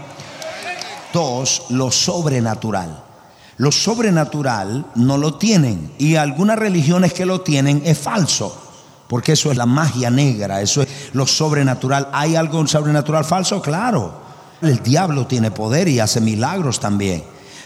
Dos, 1.15 1.67
lo 1.69 1.91
sobrenatural. 1.91 3.01
Lo 3.55 3.71
sobrenatural 3.71 4.85
no 4.95 5.17
lo 5.17 5.35
tienen 5.35 5.93
y 5.97 6.15
algunas 6.15 6.59
religiones 6.59 7.13
que 7.13 7.25
lo 7.25 7.39
tienen 7.39 7.81
es 7.85 7.97
falso. 7.97 8.53
porque 9.07 9.31
eso 9.31 9.49
es 9.49 9.55
la 9.55 9.65
magia 9.65 10.09
negra, 10.09 10.61
eso 10.61 10.81
es 10.81 10.89
lo 11.13 11.25
sobrenatural. 11.25 12.09
¿Hay 12.11 12.35
algo 12.35 12.67
sobrenatural 12.67 13.23
falso? 13.23 13.61
Claro. 13.61 14.25
El 14.61 14.83
diablo 14.83 15.25
tiene 15.25 15.51
poder 15.51 15.87
y 15.87 16.01
hace 16.01 16.19
milagros 16.19 16.81
también. 16.81 17.23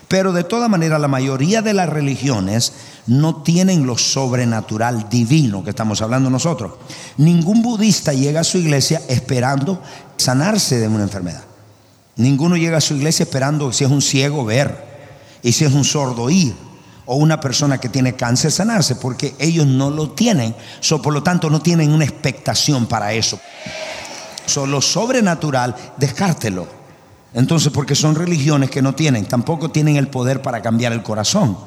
Pero 0.07 0.31
de 0.31 0.43
toda 0.43 0.67
manera 0.67 0.99
la 0.99 1.07
mayoría 1.07 1.63
de 1.63 1.73
las 1.73 1.89
religiones 1.89 2.73
no 3.07 3.37
tienen 3.41 3.87
lo 3.87 3.97
sobrenatural 3.97 5.09
divino 5.09 5.63
que 5.63 5.71
estamos 5.71 6.03
hablando 6.03 6.29
nosotros. 6.29 6.73
Ningún 7.17 7.63
budista 7.63 8.13
llega 8.13 8.41
a 8.41 8.43
su 8.43 8.59
iglesia 8.59 9.01
esperando 9.07 9.81
sanarse 10.17 10.77
de 10.77 10.87
una 10.87 11.03
enfermedad. 11.03 11.48
Ninguno 12.19 12.57
llega 12.57 12.79
a 12.79 12.81
su 12.81 12.95
iglesia 12.95 13.23
esperando 13.23 13.71
si 13.71 13.85
es 13.85 13.89
un 13.89 14.01
ciego 14.01 14.43
ver 14.43 14.83
y 15.41 15.53
si 15.53 15.63
es 15.63 15.71
un 15.71 15.85
sordo 15.85 16.23
oír 16.23 16.53
o 17.05 17.15
una 17.15 17.39
persona 17.39 17.77
que 17.77 17.88
tiene 17.88 18.17
cáncer 18.17 18.51
sanarse, 18.51 18.97
porque 18.97 19.35
ellos 19.39 19.65
no 19.65 19.89
lo 19.89 20.09
tienen, 20.09 20.53
por 21.01 21.13
lo 21.13 21.23
tanto 21.23 21.49
no 21.49 21.61
tienen 21.61 21.93
una 21.93 22.03
expectación 22.03 22.88
para 22.88 23.13
eso. 23.13 23.39
lo 24.67 24.81
sobrenatural, 24.81 25.73
descártelo. 25.95 26.67
Entonces, 27.33 27.71
porque 27.71 27.95
son 27.95 28.15
religiones 28.15 28.69
que 28.69 28.81
no 28.81 28.93
tienen, 28.93 29.25
tampoco 29.25 29.71
tienen 29.71 29.95
el 29.95 30.09
poder 30.09 30.41
para 30.41 30.61
cambiar 30.61 30.91
el 30.91 31.03
corazón. 31.03 31.57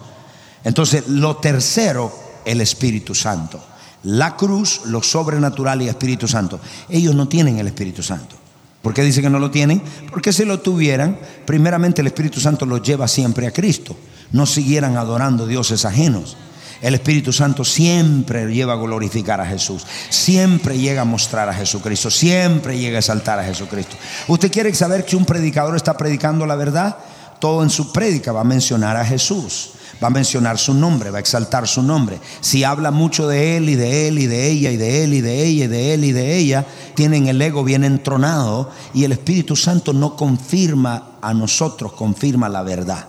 Entonces, 0.65 1.09
lo 1.09 1.37
tercero, 1.37 2.13
el 2.45 2.61
Espíritu 2.61 3.15
Santo. 3.15 3.59
La 4.03 4.37
cruz, 4.37 4.83
lo 4.85 5.03
sobrenatural 5.03 5.81
y 5.81 5.89
Espíritu 5.89 6.29
Santo. 6.29 6.61
Ellos 6.91 7.15
no 7.15 7.27
tienen 7.27 7.59
el 7.59 7.69
Espíritu 7.69 8.03
Santo. 8.03 8.42
¿Por 8.83 8.93
qué 8.93 9.03
dice 9.03 9.23
que 9.23 9.31
no 9.31 9.39
lo 9.39 9.51
tienen? 9.51 9.81
Porque 10.11 10.33
si 10.33 10.45
lo 10.45 10.61
tuvieran, 10.61 11.19
primeramente 11.47 12.01
el 12.01 12.09
Espíritu 12.09 12.41
Santo 12.41 12.67
los 12.67 12.83
lleva 12.83 13.09
siempre 13.09 13.47
a 13.47 13.53
Cristo 13.53 13.97
no 14.33 14.47
siguieran 14.47 14.97
adorando 14.97 15.47
dioses 15.47 15.85
ajenos. 15.85 16.37
El 16.81 16.95
Espíritu 16.95 17.33
Santo 17.33 17.65
siempre 17.65 18.53
lleva 18.53 18.73
a 18.73 18.77
glorificar 18.77 19.41
a 19.41 19.47
Jesús, 19.47 19.87
siempre 20.11 20.77
llega 20.77 21.03
a 21.03 21.05
mostrar 21.05 21.49
a 21.49 21.55
Jesucristo, 21.55 22.11
siempre 22.11 22.77
llega 22.77 22.97
a 22.97 22.99
exaltar 22.99 23.39
a 23.39 23.45
Jesucristo. 23.45 23.95
¿Usted 24.27 24.51
quiere 24.51 24.75
saber 24.75 25.05
que 25.05 25.15
un 25.15 25.25
predicador 25.25 25.77
está 25.77 25.97
predicando 25.97 26.45
la 26.45 26.57
verdad? 26.57 26.97
Todo 27.43 27.65
en 27.65 27.71
su 27.71 27.91
prédica 27.91 28.31
va 28.31 28.43
a 28.43 28.45
mencionar 28.45 28.97
a 28.97 29.05
Jesús, 29.05 29.71
va 30.01 30.07
a 30.07 30.11
mencionar 30.11 30.59
su 30.59 30.75
nombre, 30.75 31.11
va 31.11 31.17
a 31.17 31.21
exaltar 31.21 31.67
su 31.67 31.83
nombre. 31.83 32.21
Si 32.41 32.63
habla 32.63 32.93
mucho 32.93 33.27
de 33.27 33.57
él 33.57 33.69
y 33.69 33.75
de 33.75 34.07
él 34.07 34.21
y 34.21 34.29
de 34.29 34.49
ella 34.49 34.71
y 34.71 34.77
de 34.77 35.03
él 35.03 35.13
y 35.13 35.21
de 35.23 35.43
ella 35.43 35.65
y 35.65 35.67
de 35.67 35.93
él 35.93 36.05
y 36.05 36.13
de 36.13 36.37
ella, 36.37 36.65
tienen 36.95 37.27
el 37.27 37.43
ego 37.43 37.65
bien 37.65 37.83
entronado 37.83 38.71
y 38.95 39.03
el 39.03 39.11
Espíritu 39.11 39.57
Santo 39.57 39.93
no 39.93 40.15
confirma 40.15 41.17
a 41.21 41.35
nosotros, 41.35 41.95
confirma 41.95 42.49
la 42.49 42.63
verdad. 42.63 43.09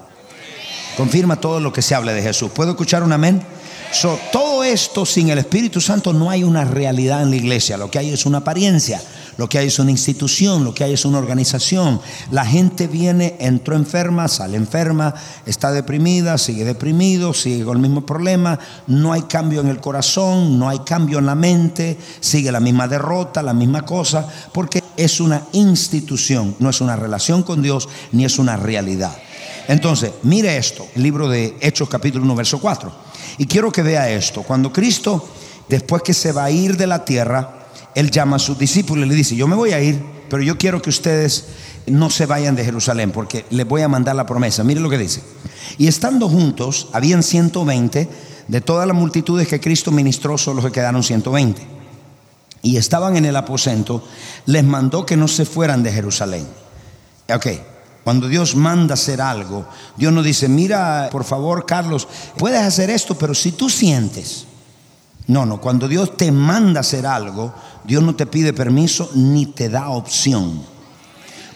Confirma 0.97 1.35
todo 1.35 1.59
lo 1.59 1.71
que 1.71 1.83
se 1.83 1.93
hable 1.93 2.11
de 2.11 2.23
Jesús. 2.23 2.49
¿Puedo 2.55 2.71
escuchar 2.71 3.03
un 3.03 3.13
amén? 3.13 3.45
todo 4.31 4.63
esto 4.63 5.05
sin 5.05 5.29
el 5.29 5.37
Espíritu 5.37 5.79
Santo 5.79 6.11
no 6.11 6.31
hay 6.31 6.43
una 6.43 6.65
realidad 6.65 7.21
en 7.21 7.29
la 7.29 7.35
iglesia. 7.35 7.77
Lo 7.77 7.91
que 7.91 7.99
hay 7.99 8.09
es 8.09 8.25
una 8.25 8.39
apariencia. 8.39 8.99
Lo 9.37 9.49
que 9.49 9.57
hay 9.57 9.67
es 9.67 9.79
una 9.79 9.91
institución, 9.91 10.63
lo 10.63 10.73
que 10.73 10.83
hay 10.83 10.93
es 10.93 11.05
una 11.05 11.17
organización. 11.17 11.99
La 12.31 12.45
gente 12.45 12.87
viene, 12.87 13.35
entró 13.39 13.75
enferma, 13.75 14.27
sale 14.27 14.57
enferma, 14.57 15.13
está 15.45 15.71
deprimida, 15.71 16.37
sigue 16.37 16.65
deprimido, 16.65 17.33
sigue 17.33 17.65
con 17.65 17.77
el 17.77 17.81
mismo 17.81 18.05
problema. 18.05 18.59
No 18.87 19.13
hay 19.13 19.23
cambio 19.23 19.61
en 19.61 19.67
el 19.67 19.79
corazón, 19.79 20.59
no 20.59 20.69
hay 20.69 20.79
cambio 20.79 21.19
en 21.19 21.25
la 21.25 21.35
mente, 21.35 21.97
sigue 22.19 22.51
la 22.51 22.59
misma 22.59 22.87
derrota, 22.87 23.41
la 23.41 23.53
misma 23.53 23.83
cosa, 23.83 24.27
porque 24.53 24.83
es 24.97 25.19
una 25.19 25.43
institución, 25.53 26.55
no 26.59 26.69
es 26.69 26.81
una 26.81 26.95
relación 26.95 27.43
con 27.43 27.61
Dios 27.61 27.89
ni 28.11 28.25
es 28.25 28.37
una 28.37 28.57
realidad. 28.57 29.15
Entonces, 29.67 30.11
mire 30.23 30.57
esto, 30.57 30.85
el 30.95 31.03
libro 31.03 31.29
de 31.29 31.57
Hechos 31.61 31.89
capítulo 31.89 32.25
1, 32.25 32.35
verso 32.35 32.59
4. 32.59 32.91
Y 33.37 33.45
quiero 33.45 33.71
que 33.71 33.81
vea 33.81 34.09
esto. 34.09 34.43
Cuando 34.43 34.71
Cristo, 34.71 35.27
después 35.69 36.03
que 36.03 36.13
se 36.13 36.31
va 36.31 36.45
a 36.45 36.51
ir 36.51 36.77
de 36.77 36.87
la 36.87 37.05
tierra, 37.05 37.62
Él 37.95 38.11
llama 38.11 38.37
a 38.37 38.39
sus 38.39 38.57
discípulos 38.57 39.05
y 39.05 39.09
le 39.09 39.15
dice, 39.15 39.35
yo 39.35 39.47
me 39.47 39.55
voy 39.55 39.71
a 39.71 39.81
ir, 39.81 40.01
pero 40.29 40.41
yo 40.41 40.57
quiero 40.57 40.81
que 40.81 40.89
ustedes 40.89 41.45
no 41.87 42.09
se 42.09 42.25
vayan 42.25 42.55
de 42.55 42.65
Jerusalén 42.65 43.11
porque 43.11 43.45
les 43.49 43.67
voy 43.67 43.81
a 43.81 43.87
mandar 43.87 44.15
la 44.15 44.25
promesa. 44.25 44.63
Mire 44.63 44.79
lo 44.79 44.89
que 44.89 44.97
dice. 44.97 45.21
Y 45.77 45.87
estando 45.87 46.29
juntos, 46.29 46.87
habían 46.93 47.23
120, 47.23 48.09
de 48.47 48.61
todas 48.61 48.87
las 48.87 48.95
multitudes 48.95 49.47
que 49.47 49.59
Cristo 49.59 49.91
ministró, 49.91 50.37
solo 50.37 50.61
se 50.61 50.71
quedaron 50.71 51.03
120. 51.03 51.61
Y 52.61 52.77
estaban 52.77 53.15
en 53.17 53.25
el 53.25 53.35
aposento, 53.35 54.03
les 54.45 54.63
mandó 54.63 55.05
que 55.05 55.17
no 55.17 55.27
se 55.27 55.45
fueran 55.45 55.83
de 55.83 55.91
Jerusalén. 55.91 56.47
Ok, 57.33 57.47
cuando 58.03 58.27
Dios 58.27 58.55
manda 58.55 58.95
hacer 58.95 59.21
algo, 59.21 59.65
Dios 59.97 60.11
no 60.11 60.23
dice, 60.23 60.49
mira, 60.49 61.09
por 61.11 61.23
favor, 61.23 61.65
Carlos, 61.65 62.07
puedes 62.37 62.61
hacer 62.61 62.89
esto, 62.89 63.15
pero 63.17 63.33
si 63.33 63.53
tú 63.53 63.69
sientes. 63.69 64.45
No, 65.27 65.45
no, 65.45 65.61
cuando 65.61 65.87
Dios 65.87 66.17
te 66.17 66.31
manda 66.31 66.81
hacer 66.81 67.05
algo, 67.05 67.53
Dios 67.83 68.03
no 68.03 68.15
te 68.15 68.25
pide 68.25 68.53
permiso 68.53 69.09
ni 69.13 69.45
te 69.45 69.69
da 69.69 69.89
opción. 69.89 70.61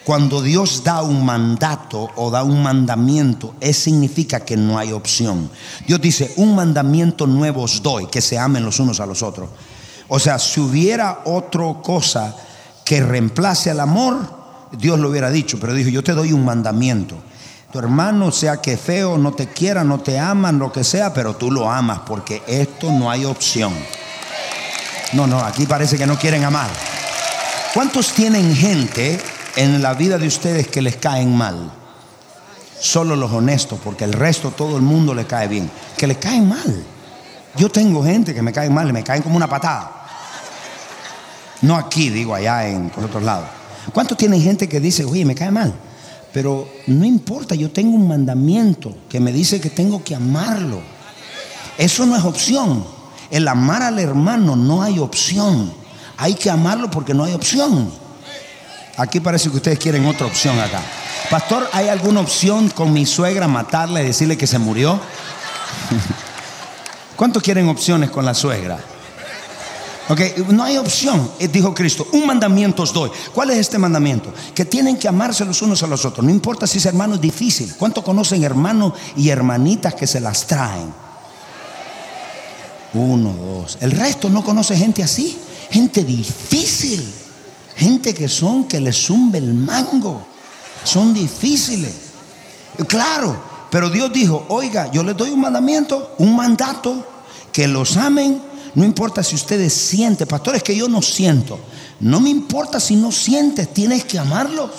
Cuando 0.03 0.41
Dios 0.41 0.83
da 0.85 1.01
un 1.01 1.25
mandato 1.25 2.09
o 2.15 2.31
da 2.31 2.43
un 2.43 2.63
mandamiento, 2.63 3.55
eso 3.59 3.81
significa 3.81 4.39
que 4.39 4.55
no 4.55 4.77
hay 4.77 4.93
opción. 4.93 5.49
Dios 5.85 5.99
dice, 5.99 6.33
un 6.37 6.55
mandamiento 6.55 7.27
nuevo 7.27 7.63
os 7.63 7.83
doy, 7.83 8.07
que 8.07 8.21
se 8.21 8.39
amen 8.39 8.63
los 8.63 8.79
unos 8.79 9.01
a 9.01 9.05
los 9.05 9.21
otros. 9.21 9.49
O 10.07 10.17
sea, 10.17 10.39
si 10.39 10.61
hubiera 10.61 11.23
otra 11.25 11.73
cosa 11.83 12.33
que 12.85 13.01
reemplace 13.01 13.69
al 13.69 13.81
amor, 13.81 14.17
Dios 14.71 14.97
lo 14.97 15.09
hubiera 15.09 15.29
dicho, 15.29 15.59
pero 15.59 15.73
dijo, 15.73 15.89
yo 15.89 16.01
te 16.01 16.13
doy 16.13 16.31
un 16.31 16.45
mandamiento. 16.45 17.15
Tu 17.71 17.79
hermano, 17.79 18.31
sea 18.31 18.61
que 18.61 18.77
feo, 18.77 19.17
no 19.17 19.33
te 19.33 19.47
quiera, 19.47 19.83
no 19.83 19.99
te 19.99 20.17
ama, 20.17 20.53
lo 20.53 20.71
que 20.71 20.85
sea, 20.85 21.13
pero 21.13 21.35
tú 21.35 21.51
lo 21.51 21.69
amas 21.69 21.99
porque 22.07 22.41
esto 22.47 22.93
no 22.93 23.11
hay 23.11 23.25
opción. 23.25 23.73
No, 25.13 25.25
no, 25.25 25.39
aquí 25.39 25.65
parece 25.65 25.97
que 25.97 26.05
no 26.05 26.17
quieren 26.17 26.43
amar. 26.43 26.69
¿Cuántos 27.73 28.13
tienen 28.13 28.55
gente 28.55 29.19
en 29.55 29.81
la 29.81 29.93
vida 29.93 30.17
de 30.17 30.27
ustedes 30.27 30.67
que 30.67 30.81
les 30.81 30.97
caen 30.97 31.35
mal? 31.35 31.71
Solo 32.79 33.15
los 33.15 33.31
honestos, 33.31 33.79
porque 33.83 34.03
el 34.03 34.13
resto, 34.13 34.51
todo 34.51 34.75
el 34.75 34.83
mundo 34.83 35.13
le 35.13 35.25
cae 35.25 35.47
bien. 35.47 35.69
Que 35.97 36.07
les 36.07 36.17
caen 36.17 36.47
mal. 36.47 36.83
Yo 37.55 37.69
tengo 37.69 38.03
gente 38.03 38.33
que 38.33 38.41
me 38.41 38.51
cae 38.51 38.69
mal, 38.69 38.91
me 38.93 39.03
caen 39.03 39.23
como 39.23 39.35
una 39.35 39.47
patada. 39.47 39.91
No 41.61 41.75
aquí, 41.75 42.09
digo 42.09 42.35
allá 42.35 42.67
en 42.67 42.89
por 42.89 43.05
otros 43.05 43.23
lados. 43.23 43.47
¿Cuántos 43.93 44.17
tienen 44.17 44.41
gente 44.41 44.67
que 44.67 44.79
dice, 44.79 45.05
oye, 45.05 45.25
me 45.25 45.33
cae 45.33 45.51
mal? 45.51 45.73
Pero 46.33 46.67
no 46.87 47.05
importa, 47.05 47.55
yo 47.55 47.71
tengo 47.71 47.95
un 47.95 48.07
mandamiento 48.07 48.95
que 49.09 49.19
me 49.19 49.31
dice 49.31 49.59
que 49.59 49.69
tengo 49.69 50.03
que 50.03 50.13
amarlo. 50.13 50.81
Eso 51.77 52.05
no 52.05 52.15
es 52.15 52.23
opción. 52.23 52.96
El 53.29 53.47
amar 53.47 53.81
al 53.81 53.99
hermano 53.99 54.55
no 54.55 54.81
hay 54.81 54.99
opción. 54.99 55.73
Hay 56.17 56.33
que 56.35 56.49
amarlo 56.49 56.89
porque 56.89 57.13
no 57.13 57.23
hay 57.23 57.33
opción. 57.33 57.91
Aquí 58.97 59.19
parece 59.19 59.49
que 59.49 59.57
ustedes 59.57 59.77
quieren 59.77 60.05
otra 60.05 60.25
opción 60.25 60.59
acá. 60.59 60.81
Pastor, 61.29 61.69
¿hay 61.73 61.87
alguna 61.89 62.21
opción 62.21 62.69
con 62.69 62.93
mi 62.93 63.05
suegra 63.05 63.47
matarla 63.47 64.01
y 64.01 64.05
decirle 64.05 64.37
que 64.37 64.47
se 64.47 64.57
murió? 64.57 64.99
¿Cuántos 67.15 67.43
quieren 67.43 67.67
opciones 67.67 68.09
con 68.09 68.25
la 68.25 68.33
suegra? 68.33 68.79
Ok, 70.09 70.21
no 70.49 70.63
hay 70.63 70.77
opción, 70.77 71.29
eh, 71.37 71.49
dijo 71.49 71.73
Cristo. 71.73 72.07
Un 72.13 72.25
mandamiento 72.25 72.83
os 72.83 72.93
doy. 72.93 73.11
¿Cuál 73.33 73.51
es 73.51 73.57
este 73.57 73.77
mandamiento? 73.77 74.33
Que 74.55 74.63
tienen 74.63 74.97
que 74.97 75.07
amarse 75.07 75.43
los 75.43 75.61
unos 75.61 75.83
a 75.83 75.87
los 75.87 76.05
otros. 76.05 76.25
No 76.25 76.31
importa 76.31 76.65
si 76.65 76.77
ese 76.77 76.87
hermano 76.87 77.15
es 77.15 77.21
difícil. 77.21 77.75
¿Cuánto 77.77 78.03
conocen 78.03 78.43
hermanos 78.43 78.93
y 79.17 79.29
hermanitas 79.29 79.95
que 79.95 80.07
se 80.07 80.21
las 80.21 80.47
traen? 80.47 81.06
Uno, 82.97 83.33
dos. 83.33 83.77
El 83.81 83.91
resto 83.91 84.29
no 84.29 84.43
conoce 84.43 84.75
gente 84.75 85.03
así. 85.03 85.37
Gente 85.69 86.03
difícil. 86.03 87.07
Gente 87.75 88.13
que 88.13 88.27
son 88.27 88.65
que 88.65 88.79
les 88.79 88.95
zumbe 88.95 89.37
el 89.37 89.53
mango. 89.53 90.25
Son 90.83 91.13
difíciles. 91.13 91.93
Claro, 92.87 93.41
pero 93.69 93.89
Dios 93.89 94.11
dijo, 94.13 94.45
oiga, 94.49 94.91
yo 94.91 95.03
les 95.03 95.15
doy 95.17 95.31
un 95.31 95.41
mandamiento, 95.41 96.15
un 96.19 96.35
mandato, 96.35 97.05
que 97.51 97.67
los 97.67 97.97
amen 97.97 98.41
no 98.77 98.85
importa 98.85 99.23
si 99.23 99.33
ustedes 99.33 99.73
sienten, 99.73 100.27
pastores, 100.27 100.61
que 100.61 100.75
yo 100.75 100.87
no 100.87 101.01
siento. 101.01 101.59
No 101.99 102.19
me 102.19 102.29
importa 102.29 102.79
si 102.79 102.95
no 102.95 103.11
sientes, 103.11 103.73
tienes 103.73 104.03
que 104.05 104.19
amarlos. 104.19 104.69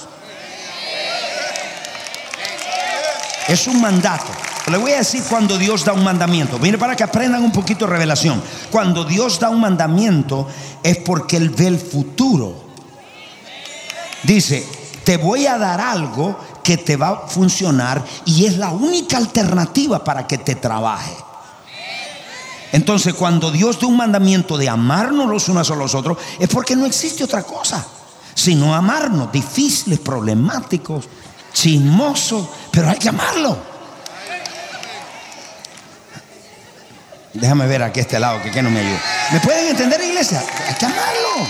Es 3.48 3.66
un 3.66 3.80
mandato. 3.80 4.30
Le 4.70 4.76
voy 4.76 4.92
a 4.92 4.98
decir 4.98 5.22
cuando 5.28 5.56
Dios 5.56 5.84
da 5.84 5.92
un 5.92 6.04
mandamiento. 6.04 6.58
Mire 6.58 6.78
para 6.78 6.94
que 6.94 7.04
aprendan 7.04 7.42
un 7.42 7.52
poquito 7.52 7.86
de 7.86 7.92
revelación. 7.92 8.42
Cuando 8.70 9.04
Dios 9.04 9.38
da 9.40 9.50
un 9.50 9.60
mandamiento 9.60 10.46
es 10.82 10.98
porque 10.98 11.36
Él 11.36 11.50
ve 11.50 11.68
el 11.68 11.78
futuro. 11.78 12.68
Dice, 14.22 14.66
te 15.04 15.16
voy 15.16 15.46
a 15.46 15.58
dar 15.58 15.80
algo 15.80 16.38
que 16.62 16.76
te 16.76 16.96
va 16.96 17.08
a 17.08 17.28
funcionar 17.28 18.04
y 18.26 18.46
es 18.46 18.58
la 18.58 18.70
única 18.70 19.16
alternativa 19.16 20.04
para 20.04 20.26
que 20.26 20.38
te 20.38 20.54
trabaje. 20.54 21.16
Entonces, 22.72 23.14
cuando 23.14 23.50
Dios 23.50 23.80
da 23.80 23.86
un 23.86 23.96
mandamiento 23.96 24.58
de 24.58 24.68
amarnos 24.68 25.28
los 25.28 25.48
unos 25.48 25.70
a 25.70 25.74
los 25.74 25.94
otros, 25.94 26.18
es 26.38 26.48
porque 26.48 26.76
no 26.76 26.84
existe 26.84 27.24
otra 27.24 27.42
cosa, 27.42 27.86
sino 28.34 28.74
amarnos, 28.74 29.32
difíciles, 29.32 29.98
problemáticos, 29.98 31.06
chismosos, 31.54 32.46
pero 32.70 32.90
hay 32.90 32.98
que 32.98 33.08
amarlo. 33.08 33.77
Déjame 37.40 37.66
ver 37.66 37.82
aquí 37.82 38.00
a 38.00 38.02
este 38.02 38.18
lado 38.18 38.42
que, 38.42 38.50
que 38.50 38.62
no 38.62 38.70
me 38.70 38.80
ayuda. 38.80 39.00
¿Me 39.32 39.40
pueden 39.40 39.68
entender, 39.68 40.00
iglesia? 40.00 40.42
Hay 40.66 40.74
que 40.74 40.86
amarlo. 40.86 41.46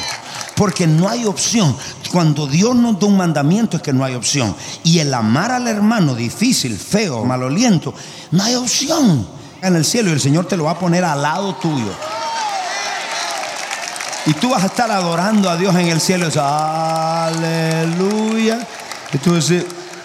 Porque 0.54 0.86
no 0.86 1.08
hay 1.08 1.24
opción. 1.24 1.76
Cuando 2.12 2.46
Dios 2.46 2.74
nos 2.74 2.98
da 2.98 3.06
un 3.06 3.16
mandamiento 3.16 3.76
es 3.76 3.82
que 3.82 3.92
no 3.92 4.04
hay 4.04 4.14
opción. 4.14 4.54
Y 4.82 4.98
el 4.98 5.14
amar 5.14 5.52
al 5.52 5.66
hermano 5.68 6.14
difícil, 6.14 6.76
feo, 6.78 7.24
maloliento, 7.24 7.94
no 8.32 8.42
hay 8.42 8.54
opción. 8.56 9.26
En 9.62 9.76
el 9.76 9.84
cielo 9.84 10.10
y 10.10 10.12
el 10.12 10.20
Señor 10.20 10.46
te 10.46 10.56
lo 10.56 10.64
va 10.64 10.72
a 10.72 10.78
poner 10.78 11.04
al 11.04 11.22
lado 11.22 11.54
tuyo. 11.56 11.92
Y 14.26 14.34
tú 14.34 14.50
vas 14.50 14.62
a 14.62 14.66
estar 14.66 14.90
adorando 14.90 15.48
a 15.48 15.56
Dios 15.56 15.74
en 15.74 15.88
el 15.88 16.00
cielo. 16.00 16.28
Aleluya. 17.24 18.58
Y 19.12 19.18
tú 19.18 19.34
dices, 19.34 19.64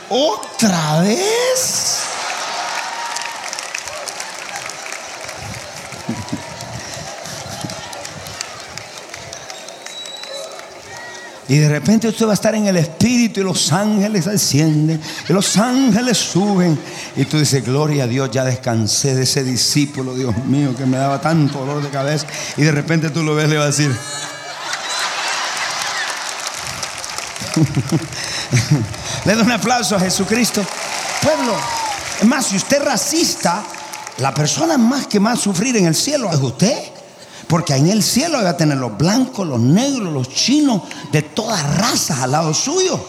¿otra 0.09 1.01
vez? 1.01 2.12
Y 11.49 11.57
de 11.57 11.67
repente 11.67 12.07
usted 12.07 12.25
va 12.25 12.31
a 12.31 12.35
estar 12.35 12.55
en 12.55 12.67
el 12.67 12.77
Espíritu 12.77 13.41
y 13.41 13.43
los 13.43 13.73
ángeles 13.73 14.27
ascienden 14.27 15.01
y 15.27 15.33
los 15.33 15.57
ángeles 15.57 16.17
suben. 16.17 16.79
Y 17.17 17.25
tú 17.25 17.37
dices, 17.37 17.65
gloria 17.65 18.05
a 18.05 18.07
Dios, 18.07 18.31
ya 18.31 18.45
descansé 18.45 19.13
de 19.13 19.23
ese 19.23 19.43
discípulo, 19.43 20.15
Dios 20.15 20.37
mío, 20.45 20.73
que 20.75 20.85
me 20.85 20.97
daba 20.97 21.19
tanto 21.19 21.59
dolor 21.59 21.83
de 21.83 21.89
cabeza. 21.89 22.27
Y 22.55 22.61
de 22.61 22.71
repente 22.71 23.09
tú 23.09 23.23
lo 23.23 23.35
ves, 23.35 23.49
le 23.49 23.57
va 23.57 23.63
a 23.63 23.67
decir, 23.67 23.91
le 29.25 29.33
doy 29.33 29.43
un 29.43 29.51
aplauso 29.51 29.97
a 29.97 29.99
Jesucristo. 29.99 30.65
Pueblo, 31.21 31.55
es 32.21 32.27
más, 32.27 32.47
si 32.47 32.55
usted 32.55 32.77
es 32.77 32.85
racista, 32.85 33.63
la 34.19 34.33
persona 34.33 34.77
más 34.77 35.07
que 35.07 35.19
más 35.19 35.41
sufrir 35.41 35.75
en 35.75 35.87
el 35.87 35.95
cielo 35.95 36.31
es 36.31 36.39
usted. 36.39 36.77
Porque 37.53 37.75
en 37.75 37.87
el 37.87 38.01
cielo 38.01 38.41
va 38.41 38.49
a 38.49 38.57
tener 38.57 38.79
los 38.79 38.97
blancos, 38.97 39.47
los 39.47 39.59
negros, 39.59 40.11
los 40.11 40.27
chinos, 40.27 40.81
de 41.11 41.21
todas 41.21 41.61
razas 41.77 42.17
al 42.21 42.31
lado 42.31 42.51
suyo. 42.51 42.99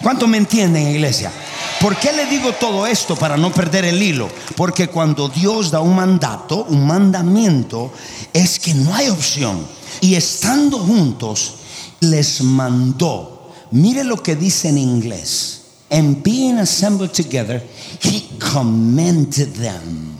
¿Cuántos 0.00 0.28
me 0.28 0.36
entienden, 0.36 0.86
iglesia? 0.86 1.32
¿Por 1.80 1.96
qué 1.96 2.12
le 2.12 2.26
digo 2.26 2.52
todo 2.52 2.86
esto 2.86 3.16
para 3.16 3.36
no 3.36 3.52
perder 3.52 3.86
el 3.86 4.00
hilo? 4.00 4.28
Porque 4.54 4.86
cuando 4.86 5.28
Dios 5.28 5.72
da 5.72 5.80
un 5.80 5.96
mandato, 5.96 6.66
un 6.68 6.86
mandamiento, 6.86 7.92
es 8.32 8.60
que 8.60 8.72
no 8.72 8.94
hay 8.94 9.08
opción. 9.08 9.66
Y 10.00 10.14
estando 10.14 10.78
juntos, 10.78 11.54
les 11.98 12.40
mandó. 12.40 13.50
Mire 13.72 14.04
lo 14.04 14.22
que 14.22 14.36
dice 14.36 14.68
en 14.68 14.78
inglés. 14.78 15.62
And 15.90 16.22
being 16.22 16.60
assembled 16.60 17.10
together, 17.10 17.66
he 18.00 18.28
commended 18.38 19.54
them. 19.54 20.14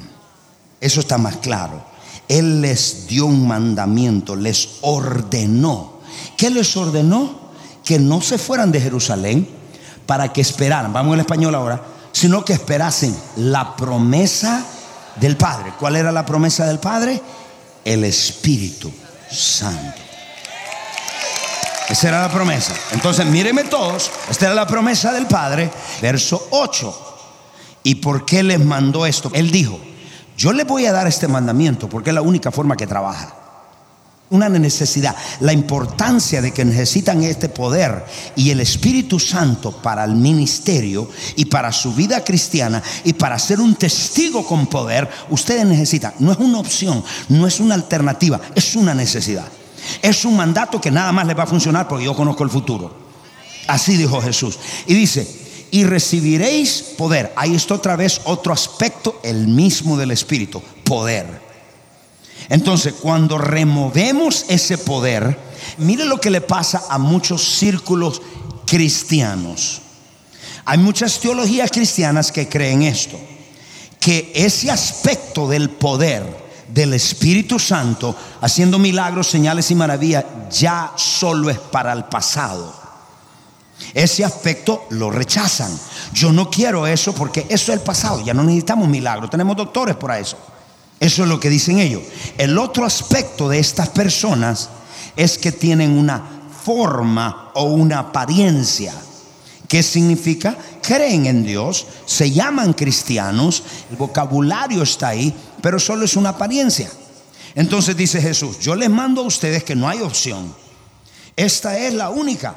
Eso 0.80 0.98
está 0.98 1.16
más 1.16 1.36
claro. 1.36 1.87
Él 2.28 2.60
les 2.60 3.06
dio 3.06 3.26
un 3.26 3.48
mandamiento, 3.48 4.36
les 4.36 4.78
ordenó. 4.82 6.00
¿Qué 6.36 6.50
les 6.50 6.76
ordenó? 6.76 7.48
Que 7.84 7.98
no 7.98 8.20
se 8.20 8.38
fueran 8.38 8.70
de 8.70 8.80
Jerusalén 8.80 9.48
para 10.06 10.32
que 10.32 10.40
esperaran, 10.40 10.92
vamos 10.92 11.14
al 11.14 11.20
español 11.20 11.54
ahora, 11.54 11.82
sino 12.12 12.44
que 12.44 12.54
esperasen 12.54 13.16
la 13.36 13.76
promesa 13.76 14.64
del 15.16 15.36
Padre. 15.36 15.72
¿Cuál 15.78 15.96
era 15.96 16.12
la 16.12 16.24
promesa 16.24 16.66
del 16.66 16.78
Padre? 16.78 17.20
El 17.84 18.04
Espíritu 18.04 18.90
Santo. 19.30 20.00
Esa 21.88 22.08
era 22.08 22.20
la 22.20 22.30
promesa. 22.30 22.74
Entonces, 22.92 23.24
mírenme 23.26 23.64
todos, 23.64 24.10
esta 24.30 24.46
era 24.46 24.54
la 24.54 24.66
promesa 24.66 25.12
del 25.12 25.26
Padre, 25.26 25.70
verso 26.02 26.48
8. 26.50 27.16
¿Y 27.84 27.96
por 27.96 28.26
qué 28.26 28.42
les 28.42 28.60
mandó 28.60 29.06
esto? 29.06 29.30
Él 29.32 29.50
dijo, 29.50 29.80
yo 30.38 30.52
le 30.52 30.62
voy 30.62 30.86
a 30.86 30.92
dar 30.92 31.08
este 31.08 31.26
mandamiento 31.26 31.88
porque 31.88 32.10
es 32.10 32.14
la 32.14 32.22
única 32.22 32.52
forma 32.52 32.76
que 32.76 32.86
trabaja. 32.86 33.34
Una 34.30 34.48
necesidad, 34.48 35.16
la 35.40 35.52
importancia 35.52 36.40
de 36.40 36.52
que 36.52 36.64
necesitan 36.64 37.24
este 37.24 37.48
poder 37.48 38.04
y 38.36 38.50
el 38.50 38.60
Espíritu 38.60 39.18
Santo 39.18 39.72
para 39.72 40.04
el 40.04 40.14
ministerio 40.14 41.10
y 41.34 41.46
para 41.46 41.72
su 41.72 41.92
vida 41.92 42.22
cristiana 42.22 42.80
y 43.04 43.14
para 43.14 43.38
ser 43.38 43.58
un 43.58 43.74
testigo 43.74 44.46
con 44.46 44.68
poder, 44.68 45.08
ustedes 45.30 45.66
necesitan, 45.66 46.12
no 46.20 46.30
es 46.30 46.38
una 46.38 46.58
opción, 46.58 47.02
no 47.30 47.46
es 47.46 47.58
una 47.58 47.74
alternativa, 47.74 48.40
es 48.54 48.76
una 48.76 48.94
necesidad. 48.94 49.46
Es 50.02 50.24
un 50.24 50.36
mandato 50.36 50.80
que 50.80 50.90
nada 50.92 51.10
más 51.10 51.26
les 51.26 51.36
va 51.36 51.44
a 51.44 51.46
funcionar 51.46 51.88
porque 51.88 52.04
yo 52.04 52.14
conozco 52.14 52.44
el 52.44 52.50
futuro. 52.50 53.08
Así 53.66 53.96
dijo 53.96 54.20
Jesús. 54.20 54.58
Y 54.86 54.94
dice, 54.94 55.37
y 55.70 55.84
recibiréis 55.84 56.82
poder. 56.96 57.32
Ahí 57.36 57.54
está 57.54 57.74
otra 57.74 57.96
vez 57.96 58.20
otro 58.24 58.52
aspecto, 58.52 59.20
el 59.22 59.48
mismo 59.48 59.96
del 59.96 60.10
Espíritu, 60.10 60.62
poder. 60.84 61.26
Entonces, 62.48 62.94
cuando 62.94 63.36
removemos 63.38 64.46
ese 64.48 64.78
poder, 64.78 65.38
mire 65.78 66.04
lo 66.04 66.20
que 66.20 66.30
le 66.30 66.40
pasa 66.40 66.84
a 66.88 66.98
muchos 66.98 67.42
círculos 67.42 68.22
cristianos. 68.66 69.82
Hay 70.64 70.78
muchas 70.78 71.18
teologías 71.18 71.70
cristianas 71.70 72.32
que 72.32 72.48
creen 72.48 72.82
esto, 72.82 73.18
que 73.98 74.32
ese 74.34 74.70
aspecto 74.70 75.48
del 75.48 75.70
poder 75.70 76.48
del 76.68 76.94
Espíritu 76.94 77.58
Santo, 77.58 78.14
haciendo 78.40 78.78
milagros, 78.78 79.26
señales 79.28 79.70
y 79.70 79.74
maravillas, 79.74 80.24
ya 80.50 80.92
solo 80.96 81.50
es 81.50 81.58
para 81.58 81.92
el 81.92 82.04
pasado. 82.04 82.87
Ese 83.94 84.24
aspecto 84.24 84.86
lo 84.90 85.10
rechazan. 85.10 85.70
Yo 86.12 86.32
no 86.32 86.50
quiero 86.50 86.86
eso 86.86 87.14
porque 87.14 87.46
eso 87.48 87.72
es 87.72 87.78
el 87.78 87.80
pasado. 87.80 88.24
Ya 88.24 88.34
no 88.34 88.42
necesitamos 88.44 88.88
milagros. 88.88 89.30
Tenemos 89.30 89.56
doctores 89.56 89.96
para 89.96 90.18
eso. 90.18 90.36
Eso 91.00 91.22
es 91.22 91.28
lo 91.28 91.38
que 91.38 91.48
dicen 91.50 91.78
ellos. 91.78 92.02
El 92.36 92.58
otro 92.58 92.84
aspecto 92.84 93.48
de 93.48 93.58
estas 93.58 93.88
personas 93.88 94.68
es 95.16 95.38
que 95.38 95.52
tienen 95.52 95.96
una 95.96 96.22
forma 96.64 97.50
o 97.54 97.64
una 97.64 98.00
apariencia. 98.00 98.92
¿Qué 99.68 99.82
significa? 99.82 100.56
Creen 100.82 101.26
en 101.26 101.44
Dios, 101.44 101.86
se 102.06 102.30
llaman 102.30 102.72
cristianos, 102.72 103.62
el 103.90 103.96
vocabulario 103.96 104.82
está 104.82 105.08
ahí, 105.08 105.34
pero 105.60 105.78
solo 105.78 106.04
es 106.04 106.16
una 106.16 106.30
apariencia. 106.30 106.90
Entonces 107.54 107.96
dice 107.96 108.20
Jesús, 108.20 108.58
yo 108.60 108.74
les 108.74 108.88
mando 108.88 109.22
a 109.22 109.26
ustedes 109.26 109.64
que 109.64 109.74
no 109.74 109.88
hay 109.88 110.00
opción. 110.00 110.54
Esta 111.36 111.78
es 111.78 111.92
la 111.92 112.08
única. 112.08 112.56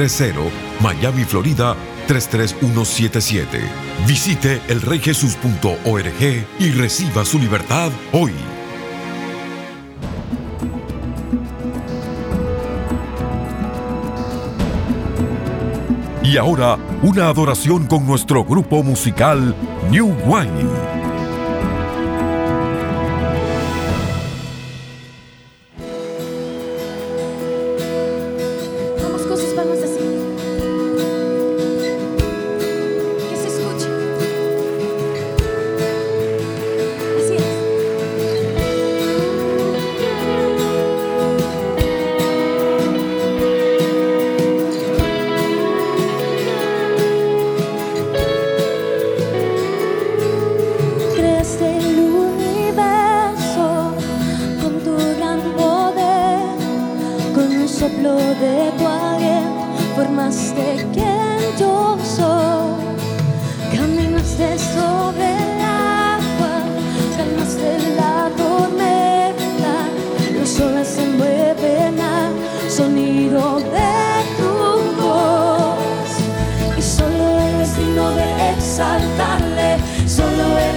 Miami, 0.81 1.23
Florida 1.23 1.75
33177. 2.07 3.59
Visite 4.07 4.61
elreyjesus.org 4.67 6.45
y 6.59 6.71
reciba 6.71 7.25
su 7.25 7.39
libertad 7.39 7.91
hoy. 8.11 8.33
Y 16.23 16.37
ahora, 16.37 16.77
una 17.01 17.27
adoración 17.27 17.87
con 17.87 18.05
nuestro 18.05 18.45
grupo 18.45 18.83
musical 18.83 19.55
New 19.89 20.15
Wine. 20.25 21.00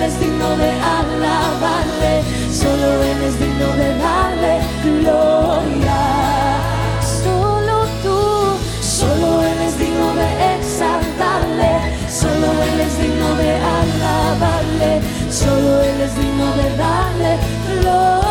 es 0.07 0.21
digno 0.21 0.57
de 0.57 0.71
alabarle, 0.71 2.23
solo 2.53 3.03
Él 3.03 3.23
es 3.23 3.39
digno 3.39 3.69
de 3.77 3.89
darle 3.99 4.61
gloria. 4.83 6.01
Solo 7.23 7.87
tú, 8.03 8.21
solo 8.83 9.43
Él 9.43 9.59
es 9.67 9.79
digno 9.79 10.15
de 10.15 10.29
exaltarle, 10.57 11.73
solo 12.11 12.47
Él 12.69 12.81
es 12.81 12.99
digno 12.99 13.35
de 13.37 13.51
alabarle, 13.79 15.01
solo 15.31 15.83
Él 15.83 16.01
es 16.03 16.15
digno 16.17 16.47
de 16.61 16.77
darle 16.77 17.39
gloria. 17.81 18.24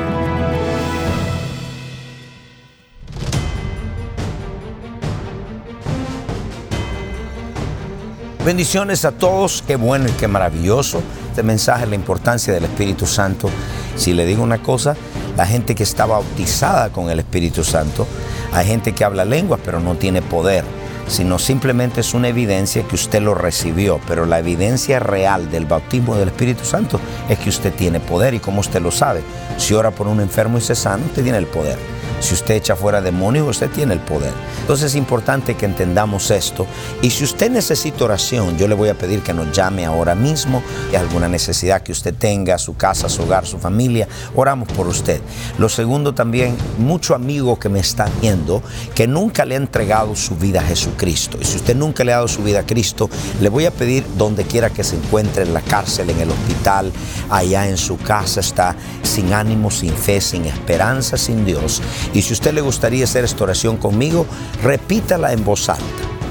Bendiciones 8.44 9.04
a 9.04 9.12
todos, 9.12 9.62
qué 9.64 9.76
bueno 9.76 10.08
y 10.08 10.12
qué 10.12 10.26
maravilloso 10.26 11.00
este 11.32 11.42
mensaje, 11.42 11.86
la 11.86 11.94
importancia 11.94 12.52
del 12.52 12.64
Espíritu 12.64 13.06
Santo. 13.06 13.48
Si 13.96 14.12
le 14.12 14.26
digo 14.26 14.42
una 14.42 14.62
cosa, 14.62 14.94
la 15.34 15.46
gente 15.46 15.74
que 15.74 15.82
está 15.82 16.04
bautizada 16.04 16.90
con 16.92 17.08
el 17.08 17.20
Espíritu 17.20 17.64
Santo, 17.64 18.06
hay 18.52 18.66
gente 18.66 18.92
que 18.92 19.02
habla 19.02 19.24
lenguas 19.24 19.58
pero 19.64 19.80
no 19.80 19.94
tiene 19.94 20.20
poder, 20.20 20.62
sino 21.08 21.38
simplemente 21.38 22.02
es 22.02 22.12
una 22.12 22.28
evidencia 22.28 22.82
que 22.82 22.96
usted 22.96 23.22
lo 23.22 23.34
recibió, 23.34 23.98
pero 24.06 24.26
la 24.26 24.40
evidencia 24.40 25.00
real 25.00 25.50
del 25.50 25.64
bautismo 25.64 26.16
del 26.16 26.28
Espíritu 26.28 26.66
Santo 26.66 27.00
es 27.30 27.38
que 27.38 27.48
usted 27.48 27.72
tiene 27.72 27.98
poder 27.98 28.34
y 28.34 28.38
como 28.38 28.60
usted 28.60 28.82
lo 28.82 28.90
sabe, 28.90 29.22
si 29.56 29.72
ora 29.72 29.90
por 29.90 30.08
un 30.08 30.20
enfermo 30.20 30.58
y 30.58 30.60
se 30.60 30.74
sana, 30.74 31.02
usted 31.06 31.22
tiene 31.22 31.38
el 31.38 31.46
poder. 31.46 31.78
Si 32.22 32.34
usted 32.34 32.54
echa 32.54 32.76
fuera 32.76 33.00
demonios, 33.00 33.48
usted 33.48 33.68
tiene 33.70 33.94
el 33.94 34.00
poder. 34.00 34.32
Entonces 34.60 34.92
es 34.92 34.94
importante 34.94 35.56
que 35.56 35.66
entendamos 35.66 36.30
esto. 36.30 36.66
Y 37.02 37.10
si 37.10 37.24
usted 37.24 37.50
necesita 37.50 38.04
oración, 38.04 38.56
yo 38.56 38.68
le 38.68 38.74
voy 38.74 38.90
a 38.90 38.94
pedir 38.94 39.22
que 39.22 39.34
nos 39.34 39.50
llame 39.50 39.84
ahora 39.84 40.14
mismo. 40.14 40.62
Y 40.92 40.96
alguna 40.96 41.26
necesidad 41.26 41.82
que 41.82 41.90
usted 41.90 42.14
tenga, 42.14 42.58
su 42.58 42.76
casa, 42.76 43.08
su 43.08 43.22
hogar, 43.22 43.44
su 43.44 43.58
familia, 43.58 44.06
oramos 44.36 44.68
por 44.68 44.86
usted. 44.86 45.20
Lo 45.58 45.68
segundo 45.68 46.14
también, 46.14 46.56
mucho 46.78 47.16
amigo 47.16 47.58
que 47.58 47.68
me 47.68 47.80
está 47.80 48.08
viendo 48.20 48.62
que 48.94 49.08
nunca 49.08 49.44
le 49.44 49.54
ha 49.54 49.58
entregado 49.58 50.14
su 50.14 50.36
vida 50.36 50.60
a 50.60 50.64
Jesucristo. 50.64 51.38
Y 51.40 51.44
si 51.44 51.56
usted 51.56 51.74
nunca 51.74 52.04
le 52.04 52.12
ha 52.12 52.16
dado 52.16 52.28
su 52.28 52.44
vida 52.44 52.60
a 52.60 52.66
Cristo, 52.66 53.10
le 53.40 53.48
voy 53.48 53.66
a 53.66 53.72
pedir 53.72 54.04
donde 54.16 54.44
quiera 54.44 54.70
que 54.70 54.84
se 54.84 54.94
encuentre, 54.94 55.42
en 55.42 55.54
la 55.54 55.60
cárcel, 55.60 56.10
en 56.10 56.20
el 56.20 56.30
hospital, 56.30 56.92
allá 57.30 57.68
en 57.68 57.76
su 57.76 57.96
casa, 57.96 58.40
está 58.40 58.76
sin 59.02 59.32
ánimo, 59.32 59.70
sin 59.70 59.92
fe, 59.92 60.20
sin 60.20 60.44
esperanza, 60.44 61.16
sin 61.16 61.44
Dios 61.44 61.82
y 62.14 62.22
si 62.22 62.32
usted 62.32 62.52
le 62.52 62.60
gustaría 62.60 63.04
hacer 63.04 63.24
esta 63.24 63.44
oración 63.44 63.76
conmigo, 63.76 64.26
repítala 64.62 65.32
en 65.32 65.44
voz 65.44 65.68
alta. 65.68 65.84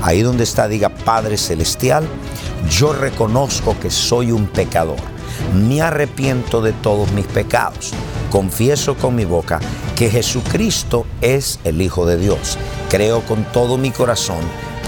Ahí 0.04 0.22
donde 0.22 0.44
está, 0.44 0.68
diga 0.68 0.90
Padre 0.90 1.38
Celestial, 1.38 2.08
yo 2.70 2.94
reconozco 2.94 3.80
que 3.80 3.92
soy 3.92 4.32
un 4.32 4.48
pecador. 4.48 5.00
Me 5.54 5.82
arrepiento 5.82 6.62
de 6.62 6.74
todos 6.74 7.12
mis 7.12 7.26
pecados. 7.28 7.92
Confieso 8.32 8.96
con 8.96 9.16
mi 9.16 9.26
boca 9.26 9.60
que 9.96 10.10
Jesucristo 10.10 11.06
es 11.22 11.60
el 11.64 11.82
Hijo 11.82 12.06
de 12.06 12.18
Dios. 12.18 12.58
Creo 12.90 13.22
con 13.22 13.44
todo 13.52 13.78
mi 13.78 13.92
corazón 13.92 14.40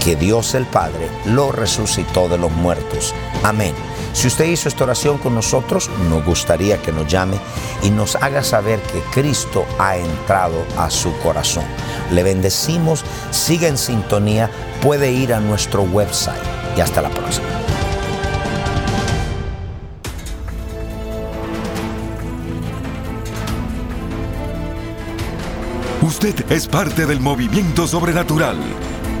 que 0.04 0.16
Dios 0.16 0.54
el 0.54 0.66
Padre 0.66 1.08
lo 1.26 1.52
resucitó 1.52 2.28
de 2.28 2.38
los 2.38 2.50
muertos. 2.52 3.14
Amén. 3.42 3.74
Si 4.14 4.28
usted 4.28 4.46
hizo 4.46 4.68
esta 4.68 4.84
oración 4.84 5.18
con 5.18 5.34
nosotros, 5.34 5.90
nos 6.08 6.24
gustaría 6.24 6.80
que 6.80 6.92
nos 6.92 7.06
llame 7.08 7.36
y 7.82 7.90
nos 7.90 8.14
haga 8.16 8.42
saber 8.42 8.80
que 8.80 9.00
Cristo 9.12 9.66
ha 9.78 9.96
entrado 9.96 10.64
a 10.78 10.88
su 10.88 11.12
corazón. 11.18 11.64
Le 12.12 12.22
bendecimos, 12.22 13.04
siga 13.32 13.68
en 13.68 13.76
sintonía, 13.76 14.48
puede 14.80 15.10
ir 15.10 15.34
a 15.34 15.40
nuestro 15.40 15.82
website 15.82 16.40
y 16.76 16.80
hasta 16.80 17.02
la 17.02 17.10
próxima. 17.10 17.48
Usted 26.02 26.52
es 26.52 26.68
parte 26.68 27.06
del 27.06 27.18
movimiento 27.18 27.88
sobrenatural. 27.88 28.58